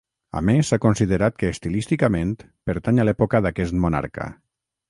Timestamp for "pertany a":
2.71-3.09